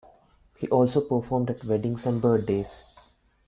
[0.57, 2.85] He also performed at weddings and birthdays.